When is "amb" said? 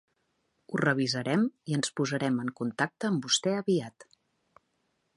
3.13-3.29